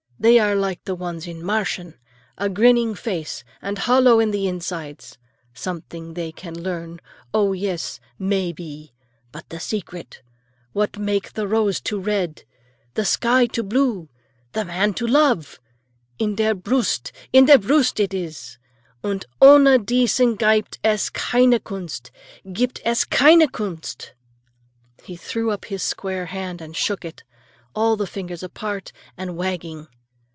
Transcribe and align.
"They 0.23 0.37
are 0.37 0.53
like 0.53 0.83
the 0.83 0.93
ones 0.93 1.25
in 1.25 1.39
the 1.39 1.45
Märchen, 1.45 1.95
a 2.37 2.47
grinning 2.47 2.93
face 2.93 3.43
and 3.59 3.75
hollow 3.79 4.19
in 4.19 4.29
the 4.29 4.47
insides. 4.47 5.17
Something 5.55 6.13
they 6.13 6.31
can 6.31 6.53
learn, 6.53 6.99
oh, 7.33 7.53
yes, 7.53 7.99
may 8.19 8.53
be! 8.53 8.93
But 9.31 9.49
the 9.49 9.59
secret—what 9.59 10.99
make 10.99 11.33
the 11.33 11.47
rose 11.47 11.81
to 11.81 11.99
red, 11.99 12.43
the 12.93 13.03
sky 13.03 13.47
to 13.47 13.63
blue, 13.63 14.09
the 14.51 14.63
man 14.63 14.93
to 14.93 15.07
love—in 15.07 16.35
der 16.35 16.53
Brust, 16.53 17.11
in 17.33 17.45
der 17.45 17.57
Brust 17.57 17.99
it 17.99 18.13
is, 18.13 18.59
und 19.03 19.25
ohne 19.41 19.79
dieses 19.83 20.35
giebt 20.37 20.77
es 20.83 21.09
keine 21.11 21.59
Kunst, 21.59 22.11
giebt 22.45 22.79
es 22.85 23.05
keine 23.09 23.47
Kunst!" 23.47 24.13
He 25.03 25.15
threw 25.15 25.49
up 25.49 25.65
his 25.65 25.81
square 25.81 26.27
hand 26.27 26.61
and 26.61 26.75
shook 26.75 27.03
it, 27.03 27.23
all 27.73 27.95
the 27.95 28.05
fingers 28.05 28.43
apart 28.43 28.91
and 29.17 29.35
wagging. 29.35 29.87